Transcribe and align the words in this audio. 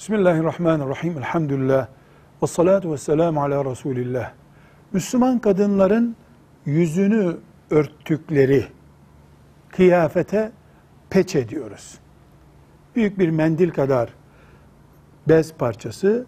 Bismillahirrahmanirrahim. 0.00 1.18
Elhamdülillah. 1.18 1.86
Ve 2.42 2.46
salatu 2.46 2.92
ve 2.92 2.98
selamu 2.98 3.42
ala 3.42 3.64
Resulillah. 3.64 4.32
Müslüman 4.92 5.38
kadınların 5.38 6.16
yüzünü 6.66 7.36
örttükleri 7.70 8.66
kıyafete 9.68 10.52
peçe 11.10 11.48
diyoruz. 11.48 11.98
Büyük 12.96 13.18
bir 13.18 13.30
mendil 13.30 13.70
kadar 13.70 14.10
bez 15.28 15.54
parçası 15.54 16.26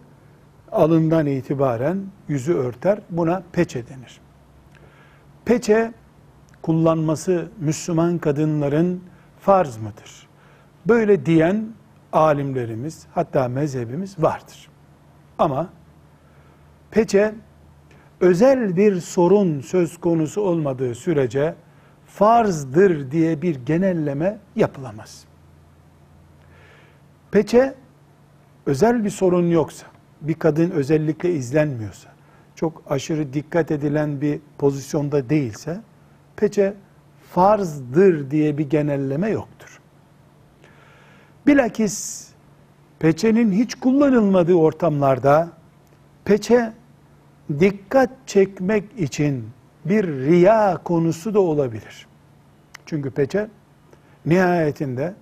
alından 0.71 1.25
itibaren 1.25 1.97
yüzü 2.27 2.53
örter. 2.53 2.99
Buna 3.09 3.43
peçe 3.51 3.87
denir. 3.87 4.21
Peçe 5.45 5.93
kullanması 6.61 7.49
Müslüman 7.59 8.17
kadınların 8.17 9.03
farz 9.39 9.77
mıdır? 9.77 10.27
Böyle 10.87 11.25
diyen 11.25 11.73
alimlerimiz 12.13 13.05
hatta 13.13 13.47
mezhebimiz 13.47 14.23
vardır. 14.23 14.69
Ama 15.39 15.69
peçe 16.91 17.35
özel 18.19 18.75
bir 18.75 18.99
sorun 18.99 19.61
söz 19.61 19.97
konusu 19.97 20.41
olmadığı 20.41 20.95
sürece 20.95 21.55
farzdır 22.05 23.11
diye 23.11 23.41
bir 23.41 23.55
genelleme 23.55 24.39
yapılamaz. 24.55 25.25
Peçe 27.31 27.73
özel 28.65 29.03
bir 29.03 29.09
sorun 29.09 29.47
yoksa, 29.47 29.87
bir 30.21 30.33
kadın 30.33 30.71
özellikle 30.71 31.33
izlenmiyorsa, 31.33 32.09
çok 32.55 32.83
aşırı 32.89 33.33
dikkat 33.33 33.71
edilen 33.71 34.21
bir 34.21 34.39
pozisyonda 34.57 35.29
değilse, 35.29 35.81
peçe 36.35 36.73
farzdır 37.31 38.31
diye 38.31 38.57
bir 38.57 38.69
genelleme 38.69 39.29
yoktur. 39.29 39.52
Bilakis 41.47 42.27
peçenin 42.99 43.51
hiç 43.51 43.75
kullanılmadığı 43.75 44.53
ortamlarda 44.53 45.49
peçe 46.25 46.73
dikkat 47.59 48.09
çekmek 48.25 48.99
için 48.99 49.49
bir 49.85 50.07
riya 50.07 50.77
konusu 50.83 51.33
da 51.33 51.39
olabilir. 51.39 52.07
Çünkü 52.85 53.11
peçe 53.11 53.47
nihayetinde 54.25 55.13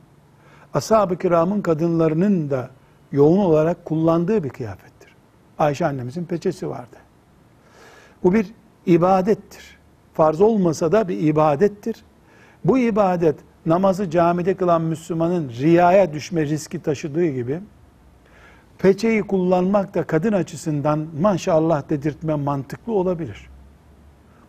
ashab-ı 0.73 1.17
kiramın 1.17 1.61
kadınlarının 1.61 2.49
da 2.49 2.69
yoğun 3.11 3.37
olarak 3.37 3.85
kullandığı 3.85 4.43
bir 4.43 4.49
kıyafettir. 4.49 5.15
Ayşe 5.59 5.85
annemizin 5.85 6.25
peçesi 6.25 6.69
vardı. 6.69 6.97
Bu 8.23 8.33
bir 8.33 8.53
ibadettir. 8.85 9.77
Farz 10.13 10.41
olmasa 10.41 10.91
da 10.91 11.07
bir 11.07 11.19
ibadettir. 11.19 12.03
Bu 12.65 12.77
ibadet 12.77 13.35
namazı 13.65 14.09
camide 14.09 14.55
kılan 14.55 14.81
Müslümanın 14.81 15.49
riyaya 15.49 16.13
düşme 16.13 16.45
riski 16.45 16.81
taşıdığı 16.81 17.27
gibi 17.27 17.59
peçeyi 18.77 19.21
kullanmak 19.21 19.95
da 19.95 20.03
kadın 20.03 20.33
açısından 20.33 21.07
maşallah 21.19 21.89
dedirtme 21.89 22.35
mantıklı 22.35 22.93
olabilir. 22.93 23.49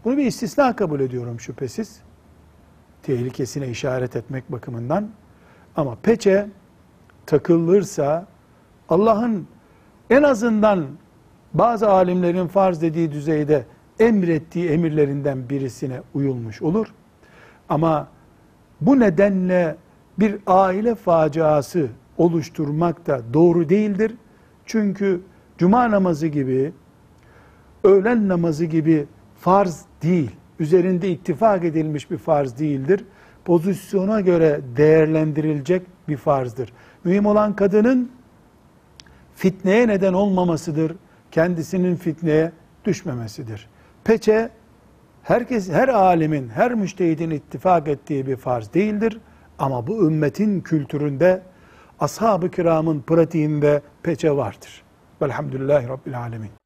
Bunu 0.05 0.17
bir 0.17 0.27
istisna 0.27 0.77
kabul 0.77 1.01
ediyorum 1.01 1.41
şüphesiz. 1.41 2.01
Tehlikesine 3.03 3.69
işaret 3.69 4.17
etmek 4.17 4.53
bakımından. 4.53 5.09
Ama 5.77 5.97
peçe 6.03 6.47
takılırsa 7.27 8.27
Allah'ın 8.89 9.47
en 10.11 10.23
azından 10.23 10.87
bazı 11.55 11.91
alimlerin 11.91 12.47
farz 12.47 12.83
dediği 12.83 13.13
düzeyde 13.13 13.67
emrettiği 13.99 14.69
emirlerinden 14.69 15.49
birisine 15.49 16.01
uyulmuş 16.15 16.63
olur. 16.63 16.95
Ama 17.69 18.09
bu 18.87 19.01
nedenle 19.01 19.77
bir 20.19 20.37
aile 20.47 20.95
faciası 20.95 21.89
oluşturmak 22.19 23.07
da 23.07 23.21
doğru 23.35 23.69
değildir. 23.69 24.15
Çünkü 24.67 25.21
cuma 25.59 25.91
namazı 25.91 26.27
gibi, 26.27 26.73
öğlen 27.85 28.29
namazı 28.29 28.65
gibi 28.65 29.07
farz 29.41 29.85
değil, 30.03 30.31
üzerinde 30.59 31.11
ittifak 31.11 31.65
edilmiş 31.65 32.11
bir 32.11 32.19
farz 32.19 32.59
değildir. 32.59 33.05
Pozisyona 33.45 34.21
göre 34.21 34.61
değerlendirilecek 34.77 35.83
bir 36.09 36.17
farzdır. 36.17 36.73
Mühim 37.05 37.27
olan 37.27 37.57
kadının 37.57 38.11
fitneye 39.35 39.89
neden 39.89 40.13
olmamasıdır. 40.13 40.97
Kendisinin 41.31 41.97
fitneye 41.97 42.53
düşmemesidir. 42.85 43.69
Peçe 44.05 44.51
herkes, 45.23 45.71
her 45.71 45.89
alimin, 45.89 46.49
her 46.49 46.75
müştehidin 46.75 47.31
ittifak 47.31 47.89
ettiği 47.89 48.27
bir 48.27 48.37
farz 48.37 48.75
değildir. 48.75 49.21
Ama 49.59 49.87
bu 49.87 50.07
ümmetin 50.07 50.61
kültüründe, 50.61 51.43
ashab-ı 52.01 52.51
kiramın 52.51 53.01
pratiğinde 53.01 53.83
peçe 54.03 54.37
vardır. 54.37 54.83
Velhamdülillahi 55.23 55.89
Rabbil 55.89 56.19
Alemin. 56.19 56.62